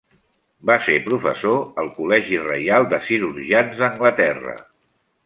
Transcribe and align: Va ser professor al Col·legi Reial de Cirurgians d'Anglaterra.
Va 0.69 0.77
ser 0.85 0.95
professor 1.09 1.59
al 1.83 1.91
Col·legi 1.97 2.39
Reial 2.45 2.87
de 2.95 3.01
Cirurgians 3.11 3.77
d'Anglaterra. 3.83 4.57